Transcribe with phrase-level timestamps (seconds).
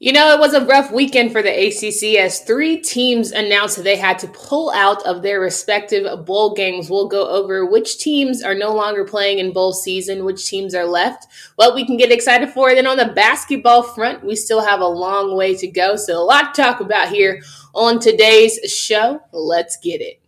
[0.00, 3.84] You know, it was a rough weekend for the ACC as three teams announced that
[3.84, 6.90] they had to pull out of their respective bowl games.
[6.90, 10.84] We'll go over which teams are no longer playing in bowl season, which teams are
[10.84, 12.74] left, what we can get excited for.
[12.74, 15.94] Then on the basketball front, we still have a long way to go.
[15.94, 17.40] So, a lot to talk about here
[17.72, 19.22] on today's show.
[19.32, 20.20] Let's get it.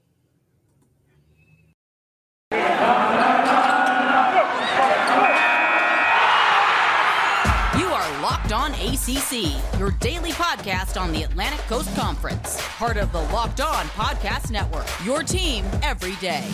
[9.09, 12.59] ACC, your daily podcast on the Atlantic Coast Conference.
[12.77, 14.85] Part of the Locked On Podcast Network.
[15.05, 16.45] Your team every day.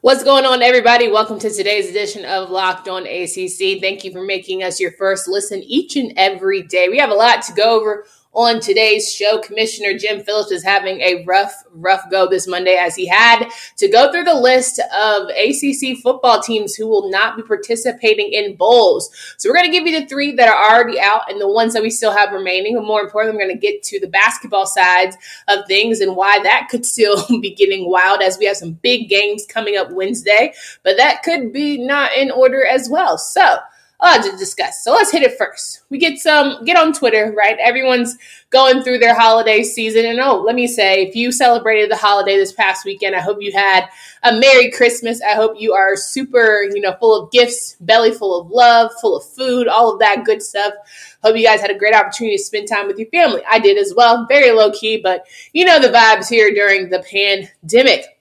[0.00, 1.10] What's going on, everybody?
[1.10, 3.78] Welcome to today's edition of Locked On ACC.
[3.78, 6.88] Thank you for making us your first listen each and every day.
[6.88, 9.38] We have a lot to go over on today's show.
[9.38, 13.88] Commissioner Jim Phillips is having a rough, rough go this Monday as he had to
[13.88, 19.10] go through the list of ACC football teams who will not be participating in bowls.
[19.36, 21.74] So we're going to give you the three that are already out and the ones
[21.74, 22.74] that we still have remaining.
[22.74, 25.16] But more importantly, we're going to get to the basketball sides
[25.48, 29.08] of things and why that could still be getting wild as we have some big
[29.08, 30.54] games coming up Wednesday.
[30.82, 33.18] But that could be not in order as well.
[33.18, 33.58] So
[34.02, 34.82] a lot to discuss.
[34.82, 35.82] So let's hit it first.
[35.88, 37.56] We get some, get on Twitter, right?
[37.58, 38.18] Everyone's
[38.50, 40.04] going through their holiday season.
[40.04, 43.38] And oh, let me say, if you celebrated the holiday this past weekend, I hope
[43.40, 43.88] you had
[44.24, 45.22] a Merry Christmas.
[45.22, 49.16] I hope you are super, you know, full of gifts, belly full of love, full
[49.16, 50.74] of food, all of that good stuff.
[51.22, 53.42] Hope you guys had a great opportunity to spend time with your family.
[53.48, 54.26] I did as well.
[54.26, 58.11] Very low key, but you know the vibes here during the pandemic.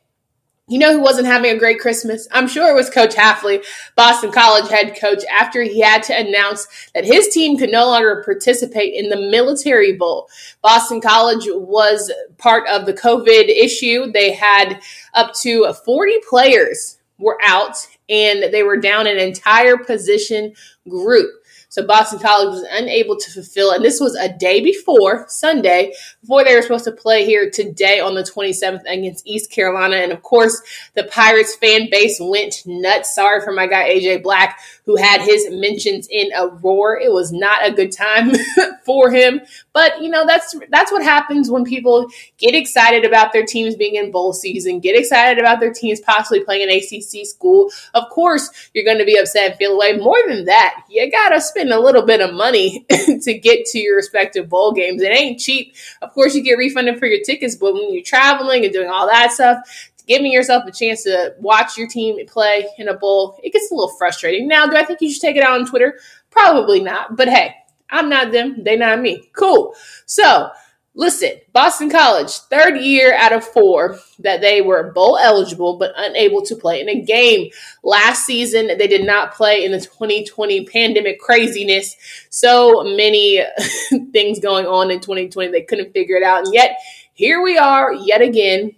[0.72, 2.30] You know who wasn't having a great Christmas?
[2.32, 3.62] I'm sure it was Coach Hafley,
[3.98, 8.24] Boston College head coach, after he had to announce that his team could no longer
[8.24, 10.30] participate in the Military Bowl.
[10.62, 14.14] Boston College was part of the COVID issue.
[14.14, 14.82] They had
[15.14, 17.76] up to 40 players were out
[18.08, 20.54] and they were down an entire position
[20.88, 21.32] group.
[21.72, 26.44] So Boston College was unable to fulfill, and this was a day before Sunday, before
[26.44, 29.96] they were supposed to play here today on the 27th against East Carolina.
[29.96, 30.62] And of course,
[30.96, 33.16] the Pirates fan base went nuts.
[33.16, 37.00] Sorry for my guy AJ Black, who had his mentions in a roar.
[37.00, 38.34] It was not a good time
[38.86, 39.40] for him.
[39.74, 43.96] But you know, that's that's what happens when people get excited about their teams being
[43.96, 47.72] in bowl season, get excited about their teams possibly playing an ACC school.
[47.94, 49.98] Of course, you're going to be upset and feel away.
[49.98, 52.86] More than that, you gotta spend spend a little bit of money
[53.22, 55.02] to get to your respective bowl games.
[55.02, 55.76] It ain't cheap.
[56.02, 59.08] Of course, you get refunded for your tickets, but when you're traveling and doing all
[59.08, 59.60] that stuff,
[60.08, 63.76] giving yourself a chance to watch your team play in a bowl, it gets a
[63.76, 64.48] little frustrating.
[64.48, 66.00] Now, do I think you should take it out on Twitter?
[66.32, 67.16] Probably not.
[67.16, 67.56] But hey,
[67.92, 68.64] I'm not them.
[68.64, 69.30] They not me.
[69.34, 69.76] Cool.
[70.06, 70.50] So
[70.94, 76.42] Listen, Boston College, third year out of four that they were bowl eligible but unable
[76.42, 77.50] to play in a game.
[77.82, 81.96] Last season, they did not play in the 2020 pandemic craziness.
[82.30, 83.42] So many
[84.12, 86.44] things going on in 2020, they couldn't figure it out.
[86.44, 86.78] And yet,
[87.14, 88.76] here we are yet again,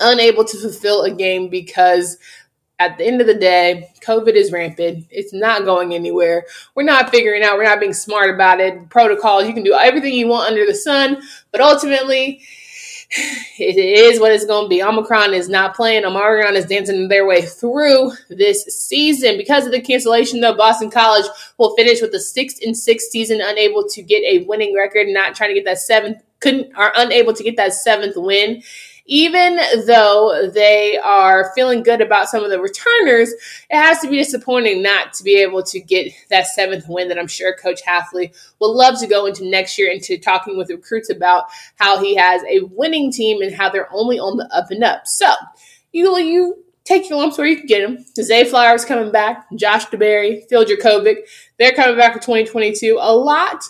[0.00, 2.18] unable to fulfill a game because
[2.80, 5.06] at the end of the day, COVID is rampant.
[5.10, 6.46] It's not going anywhere.
[6.74, 8.88] We're not figuring out, we're not being smart about it.
[8.88, 12.40] Protocols, you can do everything you want under the sun, but ultimately,
[13.58, 14.82] it is what it's going to be.
[14.82, 16.06] Omicron is not playing.
[16.06, 19.36] Omicron is dancing their way through this season.
[19.36, 21.26] Because of the cancellation, though, Boston College
[21.58, 25.34] will finish with a six and six season, unable to get a winning record, not
[25.34, 28.62] trying to get that seventh, couldn't are unable to get that seventh win
[29.10, 33.32] even though they are feeling good about some of the returners,
[33.68, 37.18] it has to be disappointing not to be able to get that seventh win that
[37.18, 41.10] I'm sure Coach Hafley will love to go into next year into talking with recruits
[41.10, 44.84] about how he has a winning team and how they're only on the up and
[44.84, 45.02] up.
[45.06, 45.26] So
[45.90, 48.04] you you take your lumps where you can get them.
[48.14, 51.16] Zay Flowers coming back, Josh DeBerry, Phil Jurkovec,
[51.58, 52.96] they're coming back for 2022.
[53.00, 53.64] A lot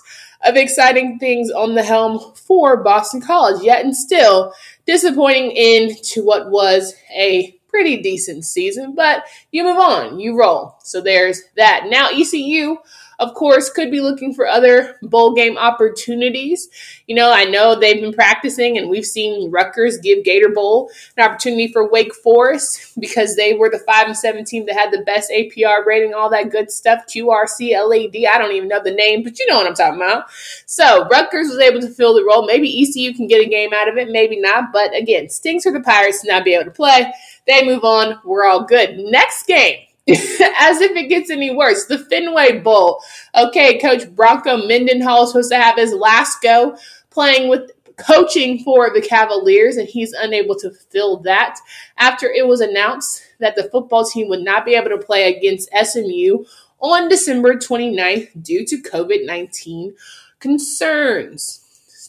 [0.45, 4.53] of exciting things on the helm for Boston College, yet and still
[4.87, 10.77] disappointing end to what was a pretty decent season, but you move on, you roll.
[10.83, 11.87] So there's that.
[11.89, 12.77] Now, ECU
[13.21, 16.71] of course, could be looking for other bowl game opportunities.
[17.07, 21.25] You know, I know they've been practicing, and we've seen Rutgers give Gator Bowl an
[21.25, 25.03] opportunity for Wake Forest because they were the five and seven team that had the
[25.05, 27.05] best APR rating, all that good stuff.
[27.07, 30.31] QRC, LAD, I don't even know the name, but you know what I'm talking about.
[30.65, 32.47] So Rutgers was able to fill the role.
[32.47, 34.73] Maybe ECU can get a game out of it, maybe not.
[34.73, 37.13] But again, stings for the Pirates to not be able to play.
[37.47, 38.19] They move on.
[38.25, 38.99] We're all good.
[38.99, 39.81] Next game.
[40.09, 41.87] As if it gets any worse.
[41.87, 43.01] The Fenway Bowl.
[43.37, 46.77] Okay, Coach Bronco Mendenhall is supposed to have his last go
[47.11, 51.59] playing with coaching for the Cavaliers, and he's unable to fill that
[51.99, 55.71] after it was announced that the football team would not be able to play against
[55.83, 56.45] SMU
[56.81, 59.95] on December 29th due to COVID 19
[60.39, 61.61] concerns.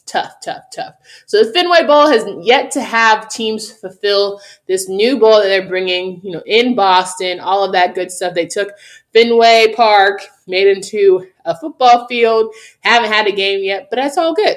[0.04, 0.94] Tough, tough, tough.
[1.26, 5.68] So the Fenway Bowl has yet to have teams fulfill this new bowl that they're
[5.68, 8.34] bringing, you know, in Boston, all of that good stuff.
[8.34, 8.72] They took
[9.12, 14.34] Fenway Park, made into a football field, haven't had a game yet, but that's all
[14.34, 14.56] good.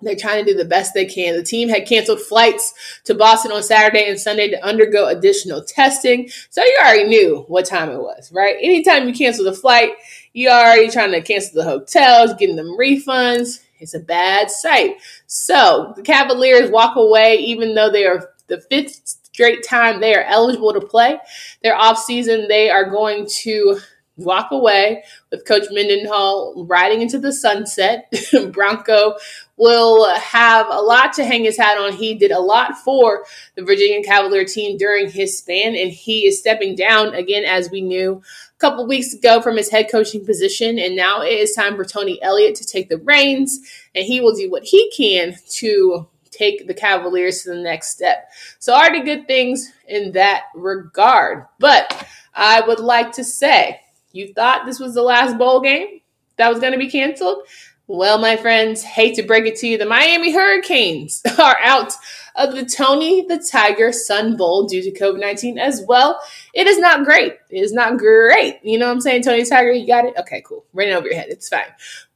[0.00, 1.34] They're trying to do the best they can.
[1.34, 6.28] The team had canceled flights to Boston on Saturday and Sunday to undergo additional testing.
[6.50, 8.56] So you already knew what time it was, right?
[8.60, 9.92] Anytime you cancel the flight,
[10.32, 13.60] you already trying to cancel the hotels, getting them refunds.
[13.78, 14.96] It's a bad sight.
[15.26, 20.22] So the Cavaliers walk away, even though they are the fifth straight time they are
[20.24, 21.18] eligible to play.
[21.62, 23.80] Their offseason, they are going to
[24.16, 28.12] walk away with Coach Mendenhall riding into the sunset.
[28.52, 29.16] Bronco
[29.56, 31.92] will have a lot to hang his hat on.
[31.92, 33.24] He did a lot for
[33.56, 37.80] the Virginia Cavalier team during his span, and he is stepping down again, as we
[37.80, 38.22] knew
[38.56, 40.78] a couple weeks ago from his head coaching position.
[40.78, 43.58] And now it is time for Tony Elliott to take the reins,
[43.94, 48.30] and he will do what he can to take the Cavaliers to the next step.
[48.58, 51.46] So, already good things in that regard.
[51.58, 53.80] But I would like to say,
[54.14, 56.00] you thought this was the last bowl game
[56.36, 57.46] that was going to be canceled?
[57.86, 61.92] Well, my friends, hate to break it to you, the Miami Hurricanes are out
[62.34, 66.18] of the Tony the Tiger Sun Bowl due to COVID 19 as well.
[66.54, 67.34] It is not great.
[67.50, 68.58] It is not great.
[68.62, 69.70] You know what I'm saying, Tony Tiger?
[69.70, 70.14] You got it?
[70.18, 70.64] Okay, cool.
[70.72, 71.26] Right over your head.
[71.28, 71.66] It's fine.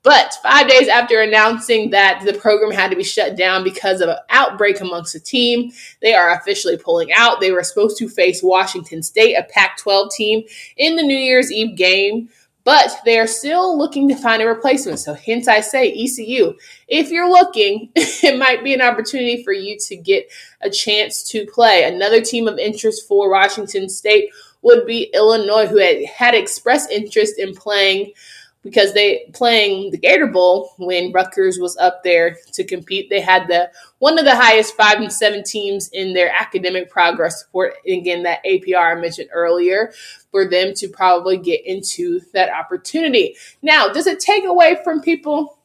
[0.02, 4.08] But five days after announcing that the program had to be shut down because of
[4.08, 5.70] an outbreak amongst the team,
[6.00, 7.40] they are officially pulling out.
[7.40, 10.44] They were supposed to face Washington State, a Pac 12 team,
[10.78, 12.30] in the New Year's Eve game
[12.64, 14.98] but they are still looking to find a replacement.
[14.98, 16.54] So, hence, I say ECU.
[16.86, 21.46] If you're looking, it might be an opportunity for you to get a chance to
[21.46, 21.84] play.
[21.84, 24.30] Another team of interest for Washington State
[24.62, 28.12] would be Illinois, who had, had expressed interest in playing
[28.62, 33.08] because they playing the Gator Bowl when Rutgers was up there to compete.
[33.08, 37.44] They had the one of the highest five and seven teams in their academic progress
[37.46, 37.74] report.
[37.86, 39.92] Again, that APR I mentioned earlier
[40.30, 43.36] for them to probably get into that opportunity.
[43.62, 45.57] Now, does it take away from people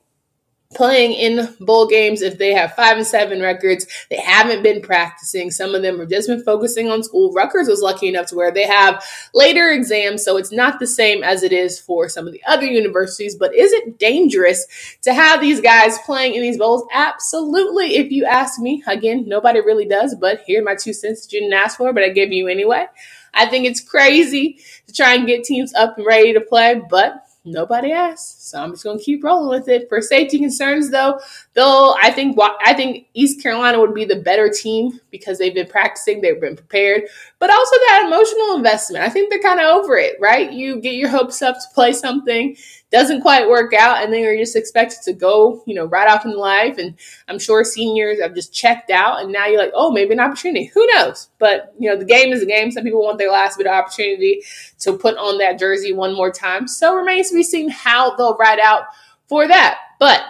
[0.73, 3.85] playing in bowl games if they have five and seven records.
[4.09, 5.51] They haven't been practicing.
[5.51, 7.31] Some of them have just been focusing on school.
[7.33, 9.03] Rutgers was lucky enough to where they have
[9.33, 12.65] later exams, so it's not the same as it is for some of the other
[12.65, 13.35] universities.
[13.35, 14.65] But is it dangerous
[15.03, 16.85] to have these guys playing in these bowls?
[16.91, 17.95] Absolutely.
[17.95, 21.53] If you ask me, again, nobody really does, but here my two cents you didn't
[21.53, 22.87] ask for, but I give you anyway.
[23.33, 27.25] I think it's crazy to try and get teams up and ready to play, but
[27.45, 28.49] nobody asked.
[28.49, 29.89] So I'm just going to keep rolling with it.
[29.89, 31.19] For safety concerns, though,
[31.53, 35.67] though I think I think East Carolina would be the better team because they've been
[35.67, 37.03] practicing, they've been prepared,
[37.39, 39.03] but also that emotional investment.
[39.03, 40.51] I think they're kind of over it, right?
[40.51, 42.55] You get your hopes up to play something,
[42.93, 46.25] doesn't quite work out, and then you're just expected to go, you know, right off
[46.25, 46.77] in life.
[46.77, 46.93] And
[47.27, 50.65] I'm sure seniors have just checked out, and now you're like, oh, maybe an opportunity.
[50.75, 51.29] Who knows?
[51.39, 52.69] But you know, the game is a game.
[52.69, 54.43] Some people want their last bit of opportunity
[54.79, 56.67] to put on that jersey one more time.
[56.67, 58.83] So remains to be seen how they'll ride out
[59.27, 59.79] for that.
[59.99, 60.21] But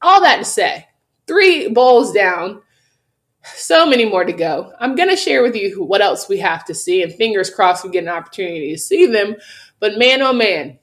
[0.00, 0.86] all that to say,
[1.26, 2.62] three bowls down.
[3.42, 4.72] So many more to go.
[4.78, 7.82] I'm going to share with you what else we have to see, and fingers crossed
[7.82, 9.36] we get an opportunity to see them.
[9.80, 10.78] But man, oh man,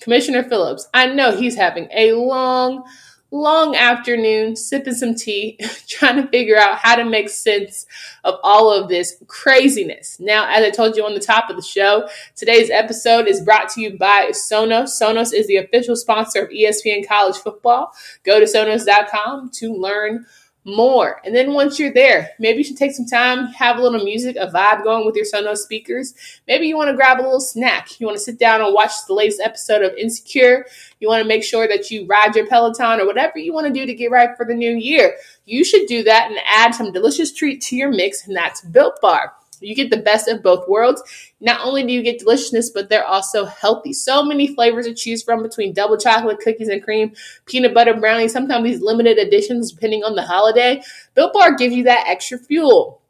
[0.00, 2.84] Commissioner Phillips, I know he's having a long,
[3.30, 7.86] long afternoon sipping some tea, trying to figure out how to make sense
[8.24, 10.18] of all of this craziness.
[10.18, 13.68] Now, as I told you on the top of the show, today's episode is brought
[13.70, 15.00] to you by Sonos.
[15.00, 17.92] Sonos is the official sponsor of ESPN College Football.
[18.24, 20.26] Go to sonos.com to learn
[20.64, 21.20] more.
[21.24, 24.36] And then once you're there, maybe you should take some time, have a little music,
[24.36, 26.14] a vibe going with your Sonos speakers.
[26.46, 27.98] Maybe you want to grab a little snack.
[27.98, 30.66] You want to sit down and watch the latest episode of Insecure.
[31.00, 33.72] You want to make sure that you ride your Peloton or whatever you want to
[33.72, 35.16] do to get right for the new year.
[35.46, 39.00] You should do that and add some delicious treat to your mix, and that's Built
[39.00, 39.32] Bar.
[39.60, 41.02] You get the best of both worlds.
[41.40, 43.92] Not only do you get deliciousness, but they're also healthy.
[43.92, 47.12] So many flavors to choose from between double chocolate, cookies and cream,
[47.46, 50.82] peanut butter brownie, sometimes these limited editions depending on the holiday.
[51.14, 53.00] Built Bar gives you that extra fuel.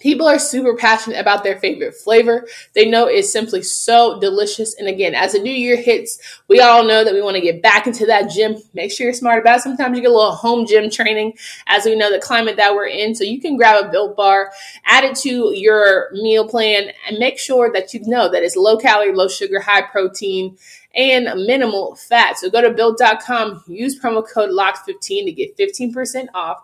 [0.00, 2.46] People are super passionate about their favorite flavor.
[2.74, 4.74] They know it's simply so delicious.
[4.74, 7.62] And again, as the new year hits, we all know that we want to get
[7.62, 8.56] back into that gym.
[8.74, 9.62] Make sure you're smart about it.
[9.62, 11.34] Sometimes you get a little home gym training
[11.66, 13.14] as we know the climate that we're in.
[13.14, 14.52] So you can grab a built bar,
[14.84, 18.76] add it to your meal plan, and make sure that you know that it's low
[18.76, 20.56] calorie, low sugar, high protein,
[20.94, 22.38] and minimal fat.
[22.38, 26.58] So go to built.com, use promo code LOCKED15 to get 15% off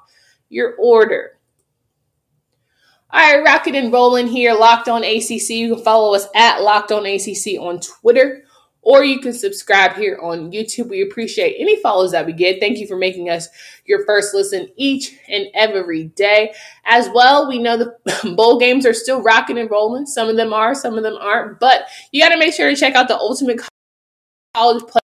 [0.49, 1.37] your order.
[3.11, 5.51] All right, rocking and rolling here, Locked On ACC.
[5.51, 8.43] You can follow us at Locked On ACC on Twitter,
[8.83, 10.89] or you can subscribe here on YouTube.
[10.89, 12.59] We appreciate any follows that we get.
[12.59, 13.49] Thank you for making us
[13.85, 16.55] your first listen each and every day.
[16.87, 20.07] As well, we know the bowl games are still rocking and rolling.
[20.07, 22.77] Some of them are, some of them aren't, but you got to make sure to
[22.77, 23.61] check out the Ultimate
[24.55, 25.04] College Play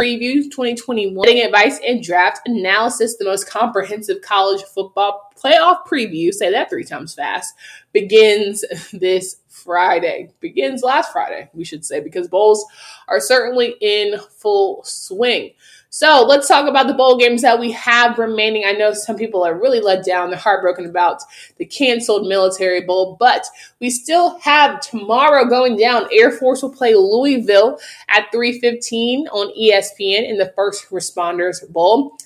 [0.00, 6.52] preview 2021 betting advice and draft analysis the most comprehensive college football playoff preview say
[6.52, 7.52] that three times fast
[7.92, 10.30] begins this friday.
[10.38, 12.64] Begins last friday we should say because bowls
[13.08, 15.50] are certainly in full swing
[15.90, 18.64] so let's talk about the bowl games that we have remaining.
[18.66, 20.30] I know some people are really let down.
[20.30, 21.22] They're heartbroken about
[21.56, 23.46] the canceled Military Bowl, but
[23.80, 26.06] we still have tomorrow going down.
[26.12, 27.78] Air Force will play Louisville
[28.08, 32.16] at 3:15 on ESPN in the First Responders Bowl.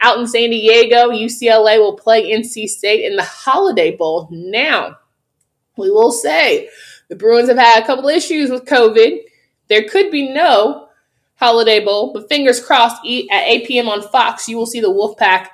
[0.00, 4.28] Out in San Diego, UCLA will play NC State in the Holiday Bowl.
[4.30, 4.96] Now,
[5.76, 6.70] we will say
[7.08, 9.18] the Bruins have had a couple issues with COVID.
[9.68, 10.88] There could be no
[11.40, 12.12] Holiday Bowl.
[12.12, 13.88] But fingers crossed, at 8 p.m.
[13.88, 15.48] on Fox, you will see the Wolfpack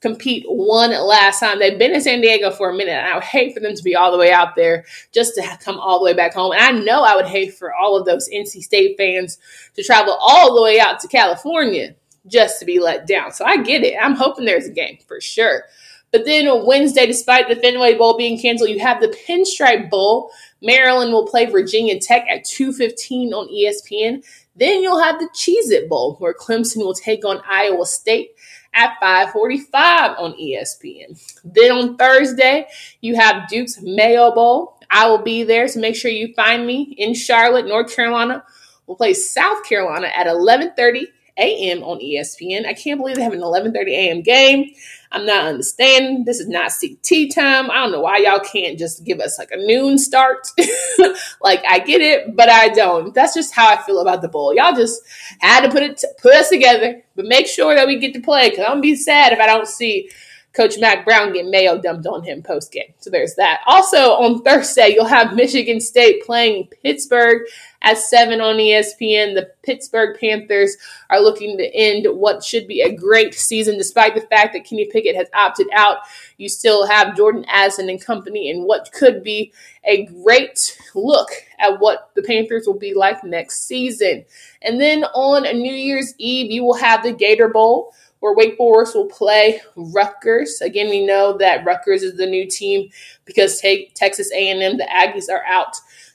[0.00, 1.58] compete one last time.
[1.58, 3.82] They've been in San Diego for a minute, and I would hate for them to
[3.82, 6.52] be all the way out there just to come all the way back home.
[6.52, 9.38] And I know I would hate for all of those NC State fans
[9.74, 11.94] to travel all the way out to California
[12.26, 13.32] just to be let down.
[13.32, 13.94] So I get it.
[14.00, 15.64] I'm hoping there's a game for sure.
[16.10, 20.30] But then Wednesday, despite the Fenway Bowl being canceled, you have the Pinstripe Bowl.
[20.60, 24.22] Maryland will play Virginia Tech at 2:15 on ESPN.
[24.56, 28.32] Then you'll have the Cheez It Bowl, where Clemson will take on Iowa State
[28.74, 31.40] at 545 on ESPN.
[31.44, 32.66] Then on Thursday,
[33.00, 34.78] you have Duke's Mayo Bowl.
[34.90, 38.44] I will be there, so make sure you find me in Charlotte, North Carolina.
[38.86, 41.06] We'll play South Carolina at 1130
[41.38, 41.82] a.m.
[41.82, 42.66] on ESPN.
[42.66, 44.20] I can't believe they have an 11:30 a.m.
[44.20, 44.72] game.
[45.12, 46.24] I'm not understanding.
[46.24, 47.70] This is not CT time.
[47.70, 50.48] I don't know why y'all can't just give us like a noon start.
[51.40, 53.14] like I get it, but I don't.
[53.14, 54.54] That's just how I feel about the bowl.
[54.54, 55.02] Y'all just
[55.40, 58.20] had to put it t- put us together, but make sure that we get to
[58.20, 60.10] play because I'm gonna be sad if I don't see
[60.52, 62.92] Coach Mack Brown get mayo dumped on him post game.
[62.98, 63.62] So there's that.
[63.66, 67.42] Also on Thursday, you'll have Michigan State playing Pittsburgh
[67.82, 69.34] at 7 on ESPN.
[69.34, 70.76] The Pittsburgh Panthers
[71.10, 74.86] are looking to end what should be a great season, despite the fact that Kenny
[74.86, 75.98] Pickett has opted out.
[76.38, 79.52] You still have Jordan Addison and company in what could be
[79.84, 84.24] a great look at what the Panthers will be like next season.
[84.62, 88.94] And then on New Year's Eve, you will have the Gator Bowl where Wake Forest
[88.94, 90.60] will play Rutgers.
[90.60, 92.88] Again, we know that Rutgers is the new team
[93.24, 93.60] because
[93.96, 95.74] Texas A&M, the Aggies are out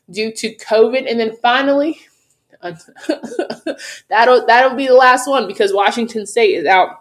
[0.10, 1.06] due to COVID.
[1.06, 2.00] And then finally,
[4.08, 6.92] that'll that'll be the last one because Washington State is out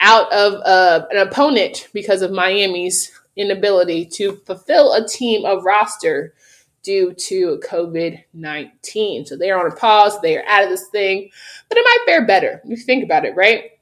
[0.00, 6.34] out of uh, an opponent because of Miami's inability to fulfill a team of roster
[6.88, 9.26] due to COVID 19.
[9.26, 11.28] So they are on a pause, they are out of this thing,
[11.68, 12.62] but it might fare better.
[12.64, 13.72] You think about it, right?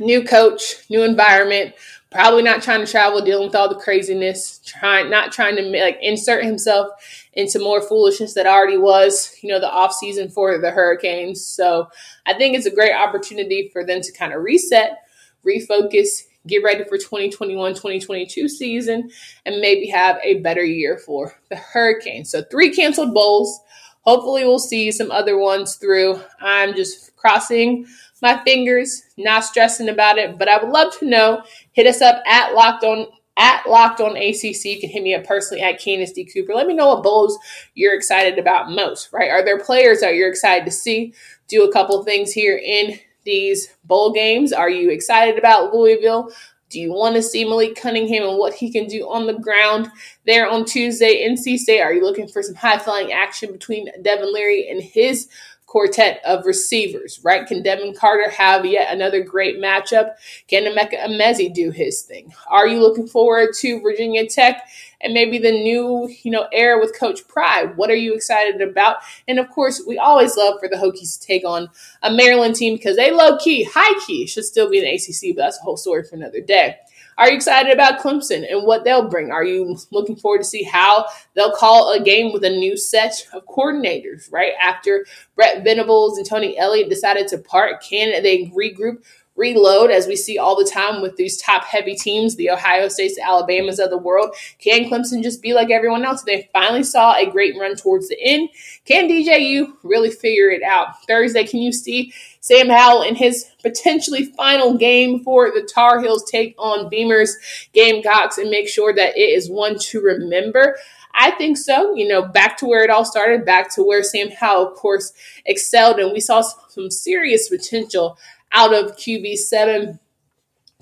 [0.00, 1.74] New coach, new environment,
[2.10, 5.98] probably not trying to travel, dealing with all the craziness, trying not trying to like
[6.00, 6.88] insert himself
[7.34, 11.44] into more foolishness that already was, you know, the off season for the Hurricanes.
[11.44, 11.88] So
[12.24, 15.02] I think it's a great opportunity for them to kind of reset,
[15.46, 19.10] refocus, get ready for 2021 2022 season
[19.46, 22.30] and maybe have a better year for the Hurricanes.
[22.30, 23.60] So, three canceled bowls.
[24.02, 26.20] Hopefully, we'll see some other ones through.
[26.40, 27.86] I'm just crossing
[28.20, 31.42] my fingers, not stressing about it, but I would love to know.
[31.72, 33.06] Hit us up at Locked On
[33.36, 34.64] at Locked On ACC.
[34.64, 36.24] You can hit me up personally at Candace D.
[36.24, 36.54] Cooper.
[36.54, 37.38] Let me know what bowls
[37.74, 39.30] you're excited about most, right?
[39.30, 41.14] Are there players that you're excited to see
[41.48, 44.52] do a couple things here in these bowl games?
[44.52, 46.30] Are you excited about Louisville?
[46.68, 49.90] Do you want to see Malik Cunningham and what he can do on the ground
[50.24, 51.28] there on Tuesday?
[51.28, 55.28] NC State, are you looking for some high flying action between Devin Leary and his
[55.72, 57.46] quartet of receivers, right?
[57.46, 60.16] Can Devin Carter have yet another great matchup?
[60.46, 62.34] Can Emeka Emezie do his thing?
[62.50, 64.68] Are you looking forward to Virginia Tech
[65.00, 67.64] and maybe the new, you know, era with Coach Pry?
[67.74, 68.96] What are you excited about?
[69.26, 71.70] And of course, we always love for the Hokies to take on
[72.02, 75.40] a Maryland team because they low key, high key, should still be in ACC, but
[75.42, 76.76] that's a whole story for another day.
[77.18, 79.30] Are you excited about Clemson and what they'll bring?
[79.30, 83.26] Are you looking forward to see how they'll call a game with a new set
[83.32, 84.52] of coordinators, right?
[84.60, 89.04] After Brent Venables and Tony Elliott decided to part, can they regroup?
[89.36, 93.16] Reload as we see all the time with these top heavy teams, the Ohio States,
[93.16, 94.34] the Alabamas of the world.
[94.58, 96.22] Can Clemson just be like everyone else?
[96.22, 98.50] They finally saw a great run towards the end.
[98.84, 101.02] Can DJU really figure it out?
[101.06, 106.28] Thursday, can you see Sam Howell in his potentially final game for the Tar Heels
[106.30, 107.36] take on Beamer's
[107.72, 110.76] Gamecocks and make sure that it is one to remember?
[111.14, 111.94] I think so.
[111.94, 115.12] You know, back to where it all started, back to where Sam Howell, of course,
[115.44, 118.18] excelled, and we saw some serious potential
[118.52, 119.98] out of QB7,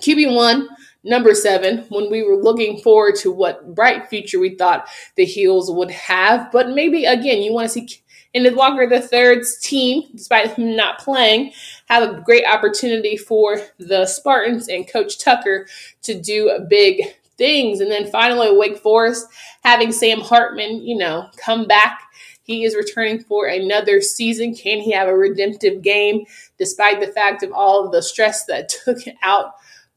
[0.00, 0.66] QB1,
[1.04, 5.70] number seven, when we were looking forward to what bright future we thought the Heels
[5.70, 6.50] would have.
[6.52, 7.88] But maybe, again, you want to see
[8.32, 11.52] Kenneth Walker the third's team, despite him not playing,
[11.86, 15.66] have a great opportunity for the Spartans and Coach Tucker
[16.02, 17.02] to do big
[17.36, 17.80] things.
[17.80, 19.26] And then finally, Wake Forest
[19.64, 22.02] having Sam Hartman, you know, come back.
[22.50, 24.57] He is returning for another season.
[24.57, 26.25] Can he have a redemptive game
[26.59, 29.54] despite the fact of all of the stress that took out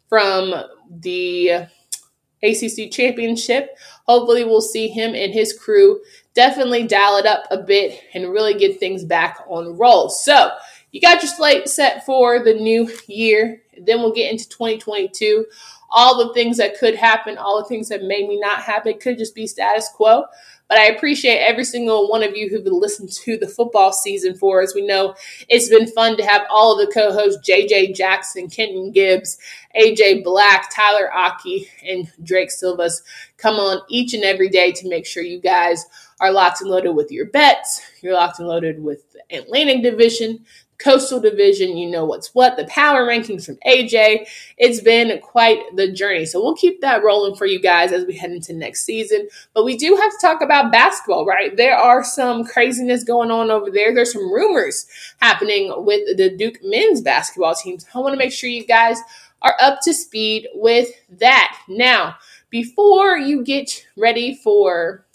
[0.08, 0.54] from
[0.88, 1.66] the
[2.44, 3.76] ACC championship?
[4.06, 6.00] Hopefully, we'll see him and his crew
[6.36, 10.10] definitely dial it up a bit and really get things back on roll.
[10.10, 10.52] So,
[10.92, 13.64] you got your slate set for the new year.
[13.82, 15.48] Then we'll get into 2022
[15.94, 18.98] all the things that could happen, all the things that maybe not happen.
[19.00, 20.26] Could just be status quo.
[20.74, 24.34] But I appreciate every single one of you who've been listening to the football season
[24.34, 24.74] for us.
[24.74, 25.14] We know
[25.48, 29.38] it's been fun to have all of the co-hosts, JJ Jackson, Kenton Gibbs,
[29.80, 33.04] AJ Black, Tyler Aki, and Drake Silvas
[33.38, 35.86] come on each and every day to make sure you guys
[36.20, 37.80] are locked and loaded with your bets.
[38.02, 40.44] You're locked and loaded with the Atlantic Division,
[40.84, 44.28] Coastal Division, you know what's what, the power rankings from AJ.
[44.58, 46.26] It's been quite the journey.
[46.26, 49.30] So we'll keep that rolling for you guys as we head into next season.
[49.54, 51.56] But we do have to talk about basketball, right?
[51.56, 53.94] There are some craziness going on over there.
[53.94, 54.86] There's some rumors
[55.22, 57.86] happening with the Duke men's basketball teams.
[57.96, 58.98] I want to make sure you guys
[59.42, 61.58] are up to speed with that.
[61.70, 62.16] Now,
[62.50, 65.06] before you get ready for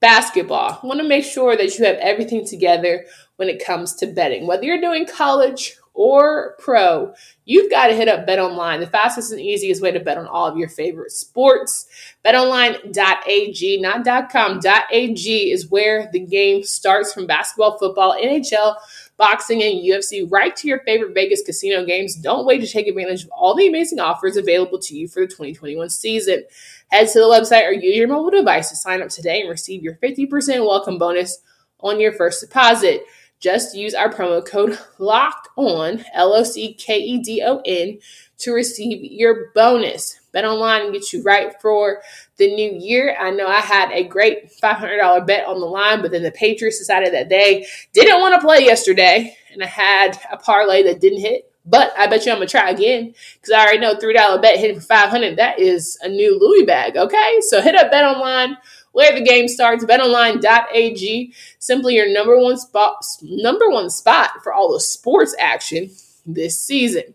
[0.00, 3.04] basketball, I want to make sure that you have everything together
[3.38, 4.46] when it comes to betting.
[4.46, 7.14] Whether you're doing college or pro,
[7.44, 10.26] you've got to hit up Bet Online, the fastest and easiest way to bet on
[10.26, 11.86] all of your favorite sports.
[12.24, 14.60] BetOnline.ag, not .com.
[14.64, 18.74] .ag is where the game starts from basketball, football, NHL,
[19.16, 22.16] boxing, and UFC, right to your favorite Vegas casino games.
[22.16, 25.28] Don't wait to take advantage of all the amazing offers available to you for the
[25.28, 26.42] 2021 season.
[26.90, 29.84] Head to the website or use your mobile device to sign up today and receive
[29.84, 31.38] your 50% welcome bonus
[31.80, 33.02] on your first deposit.
[33.40, 37.98] Just use our promo code locked on L O C K E D O N
[38.38, 40.20] to receive your bonus.
[40.32, 42.02] Bet online and get you right for
[42.36, 43.16] the new year.
[43.18, 46.78] I know I had a great $500 bet on the line, but then the Patriots
[46.78, 51.20] decided that they didn't want to play yesterday, and I had a parlay that didn't
[51.20, 51.50] hit.
[51.64, 54.58] But I bet you I'm gonna try again because I already know three dollar bet
[54.58, 55.36] hitting for five hundred.
[55.36, 56.96] That is a new Louis bag.
[56.96, 58.56] Okay, so hit up Bet Online
[58.98, 59.84] where the game starts.
[59.84, 65.88] BetOnline.ag, simply your number one spot, number one spot for all the sports action
[66.26, 67.14] this season.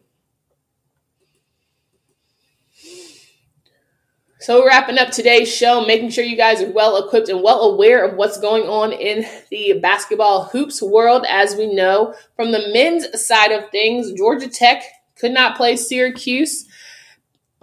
[4.39, 8.05] So, wrapping up today's show, making sure you guys are well equipped and well aware
[8.05, 11.25] of what's going on in the basketball hoops world.
[11.27, 14.83] As we know, from the men's side of things, Georgia Tech
[15.17, 16.65] could not play Syracuse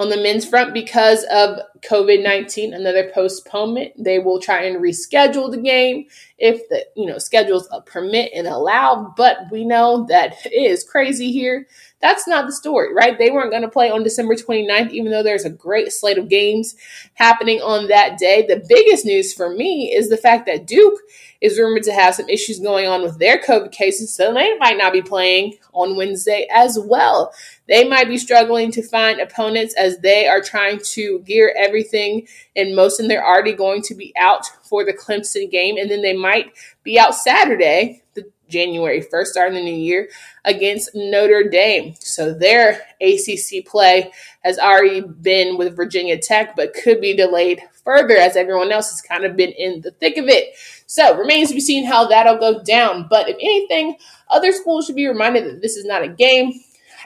[0.00, 3.92] on the men's front because of COVID 19, another postponement.
[3.98, 6.06] They will try and reschedule the game
[6.38, 9.12] if the you know schedules permit and allow.
[9.16, 11.68] But we know that it is crazy here.
[12.00, 13.18] That's not the story, right?
[13.18, 16.30] They weren't going to play on December 29th, even though there's a great slate of
[16.30, 16.74] games
[17.14, 18.46] happening on that day.
[18.46, 20.98] The biggest news for me is the fact that Duke
[21.42, 24.78] is rumored to have some issues going on with their COVID cases, so they might
[24.78, 27.32] not be playing on Wednesday as well.
[27.68, 32.74] They might be struggling to find opponents as they are trying to gear everything in
[32.74, 33.08] motion.
[33.08, 36.98] They're already going to be out for the Clemson game, and then they might be
[36.98, 38.02] out Saturday,
[38.50, 40.08] January 1st, starting the new year,
[40.44, 41.94] against Notre Dame.
[42.00, 48.16] So their ACC play has already been with Virginia Tech, but could be delayed further
[48.16, 50.54] as everyone else has kind of been in the thick of it.
[50.86, 53.06] So remains to be seen how that'll go down.
[53.08, 53.96] But if anything,
[54.28, 56.60] other schools should be reminded that this is not a game.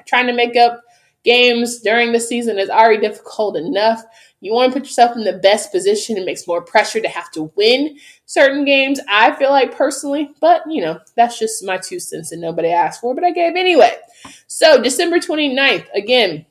[0.07, 0.83] Trying to make up
[1.25, 4.03] games during the season is already difficult enough.
[4.41, 6.19] You want to put yourself in the best position.
[6.19, 10.35] It makes more pressure to have to win certain games, I feel like personally.
[10.39, 13.57] But, you know, that's just my two cents and nobody asked for, but I gave
[13.57, 13.97] anyway.
[14.47, 16.45] So, December 29th, again,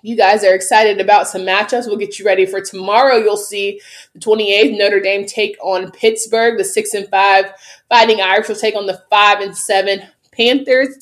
[0.00, 1.86] you guys are excited about some matchups.
[1.86, 3.16] We'll get you ready for tomorrow.
[3.16, 3.80] You'll see
[4.12, 6.58] the 28th Notre Dame take on Pittsburgh.
[6.58, 7.44] The 6 and 5
[7.88, 10.98] Fighting Irish will take on the 5 and 7 Panthers.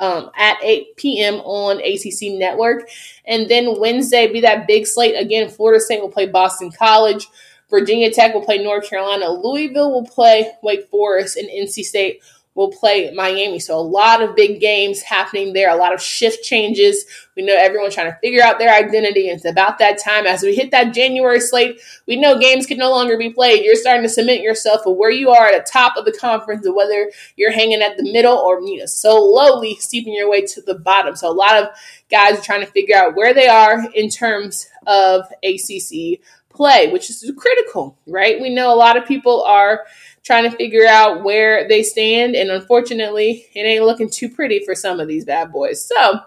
[0.00, 1.34] Um, at 8 p.m.
[1.36, 2.88] on ACC Network.
[3.26, 5.14] And then Wednesday, be that big slate.
[5.16, 7.26] Again, Florida State will play Boston College.
[7.68, 9.28] Virginia Tech will play North Carolina.
[9.28, 11.36] Louisville will play Wake Forest.
[11.36, 12.20] And NC State
[12.56, 13.60] will play Miami.
[13.60, 17.04] So a lot of big games happening there, a lot of shift changes.
[17.36, 19.28] We know everyone's trying to figure out their identity.
[19.28, 21.78] And it's about that time as we hit that January slate.
[22.06, 23.62] We know games can no longer be played.
[23.62, 26.64] You're starting to cement yourself for where you are at the top of the conference,
[26.64, 30.40] and whether you're hanging at the middle or you know so lowly steeping your way
[30.46, 31.14] to the bottom.
[31.14, 31.68] So a lot of
[32.10, 37.10] guys are trying to figure out where they are in terms of ACC play, which
[37.10, 38.40] is critical, right?
[38.40, 39.84] We know a lot of people are
[40.26, 42.34] trying to figure out where they stand.
[42.34, 45.86] And unfortunately, it ain't looking too pretty for some of these bad boys.
[45.86, 46.18] So,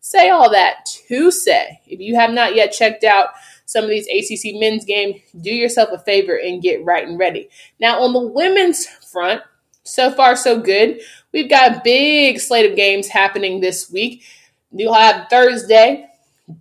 [0.00, 3.28] say all that to say, if you have not yet checked out
[3.64, 7.48] some of these ACC men's game, do yourself a favor and get right and ready.
[7.80, 9.40] Now, on the women's front,
[9.84, 11.00] so far so good.
[11.32, 14.24] We've got a big slate of games happening this week.
[14.70, 16.08] You'll have Thursday,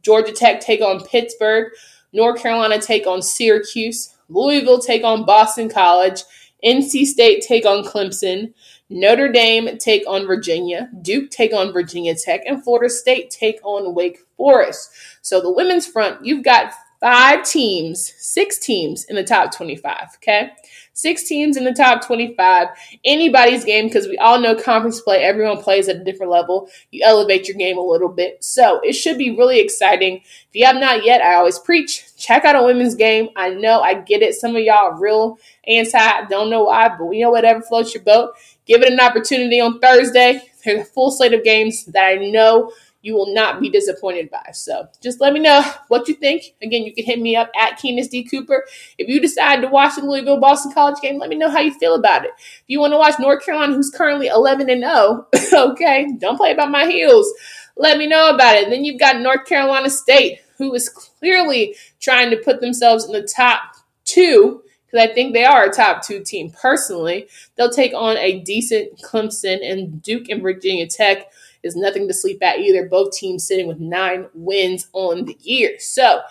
[0.01, 1.73] Georgia Tech take on Pittsburgh,
[2.13, 6.23] North Carolina take on Syracuse, Louisville take on Boston College,
[6.63, 8.53] NC State take on Clemson,
[8.89, 13.93] Notre Dame take on Virginia, Duke take on Virginia Tech, and Florida State take on
[13.95, 14.91] Wake Forest.
[15.21, 20.51] So the women's front, you've got five teams, six teams in the top 25, okay?
[20.93, 22.69] Six teams in the top 25.
[23.03, 26.69] Anybody's game, because we all know conference play, everyone plays at a different level.
[26.89, 28.41] You elevate your game a little bit.
[28.43, 30.21] So it should be really exciting.
[30.23, 33.27] If you have not yet, I always preach, check out a women's game.
[33.35, 34.35] I know, I get it.
[34.35, 35.97] Some of y'all are real anti.
[35.97, 38.31] I don't know why, but we know whatever floats your boat.
[38.65, 40.49] Give it an opportunity on Thursday.
[40.63, 42.71] There's a full slate of games that I know
[43.05, 44.49] you will not be disappointed by.
[44.51, 46.55] So just let me know what you think.
[46.63, 48.23] Again, you can hit me up at Candace D.
[48.23, 48.65] Cooper.
[48.97, 51.71] If you decide to watch the Louisville Boston College game, let me know how you
[51.71, 52.31] feel about it.
[52.35, 55.27] If you want to watch North Carolina, who's currently 11 and 0,
[55.71, 57.31] okay, don't play about my heels.
[57.77, 58.71] Let me know about it.
[58.71, 63.21] Then you've got North Carolina State, who is clearly trying to put themselves in the
[63.21, 67.27] top two because I think they are a top two team personally.
[67.55, 71.27] They'll take on a decent Clemson and Duke and Virginia Tech
[71.65, 72.87] is nothing to sleep at either.
[72.87, 75.75] Both teams sitting with nine wins on the year.
[75.79, 76.21] So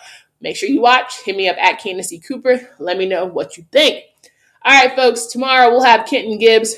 [0.41, 1.21] make sure you watch.
[1.23, 2.69] Hit me up at Candace Cooper.
[2.79, 4.03] Let me know what you think.
[4.63, 5.27] All right, folks.
[5.27, 6.75] Tomorrow we'll have Kenton Gibbs.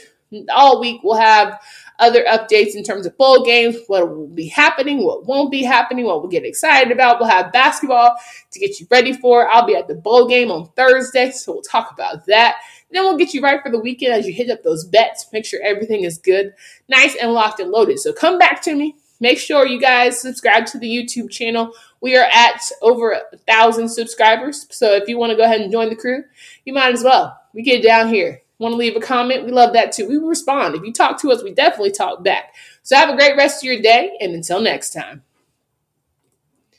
[0.54, 1.62] All week we'll have
[2.00, 6.06] other updates in terms of bowl games, what will be happening, what won't be happening,
[6.06, 7.20] what we'll get excited about.
[7.20, 8.16] We'll have basketball
[8.52, 9.50] to get you ready for.
[9.50, 12.58] I'll be at the bowl game on Thursday, so we'll talk about that.
[12.92, 15.28] Then we'll get you right for the weekend as you hit up those bets.
[15.34, 16.54] Make sure everything is good,
[16.88, 18.00] nice and locked and loaded.
[18.00, 18.96] So come back to me.
[19.20, 21.74] Make sure you guys subscribe to the YouTube channel.
[22.02, 24.68] We are at over a thousand subscribers.
[24.70, 26.24] So if you want to go ahead and join the crew,
[26.66, 27.40] you might as well.
[27.54, 28.42] We get down here.
[28.60, 29.46] Want to leave a comment?
[29.46, 30.08] We love that too.
[30.08, 30.76] We respond.
[30.76, 32.56] If you talk to us, we definitely talk back.
[32.84, 35.24] So have a great rest of your day, and until next time.